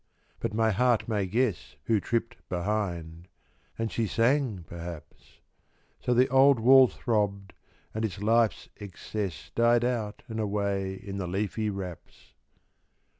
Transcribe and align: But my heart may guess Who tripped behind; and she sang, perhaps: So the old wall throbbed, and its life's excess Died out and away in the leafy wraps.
But 0.39 0.55
my 0.55 0.71
heart 0.71 1.07
may 1.07 1.27
guess 1.27 1.75
Who 1.83 1.99
tripped 1.99 2.35
behind; 2.49 3.27
and 3.77 3.91
she 3.91 4.07
sang, 4.07 4.65
perhaps: 4.67 5.37
So 5.99 6.15
the 6.15 6.27
old 6.29 6.59
wall 6.59 6.87
throbbed, 6.87 7.53
and 7.93 8.03
its 8.03 8.17
life's 8.19 8.67
excess 8.77 9.51
Died 9.53 9.85
out 9.85 10.23
and 10.27 10.39
away 10.39 10.95
in 10.95 11.17
the 11.17 11.27
leafy 11.27 11.69
wraps. 11.69 12.33